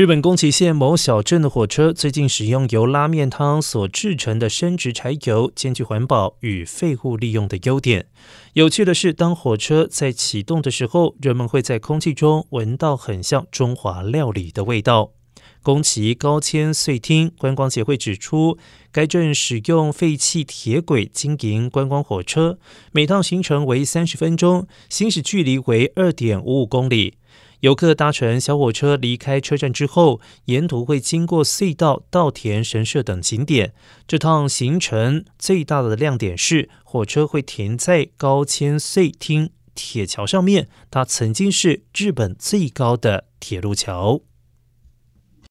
[0.00, 8.06] 日本宫崎县某小镇的火车最近使用由拉面汤所制成的生殖柴油，兼具环保与废物利用的优点。
[8.54, 15.12] 有趣的是，当火车在启动的时候，人们会在空气中闻到很像中华料理的味道。
[15.62, 18.56] 宫崎高千穗町观光协会指出，
[18.90, 22.58] 该镇使用废弃铁轨经营观光火车，
[22.92, 27.18] 每趟行程为三十分钟，行驶距离为二点五五公里。
[27.60, 33.74] 游客搭乘小火车离开车站之后，沿途会经过隧道、稻田、神社等景点。
[34.08, 44.22] 这趟行程最大的亮点是，火车会停在高千穗町铁桥上面，它曾经是日本最高的铁路桥。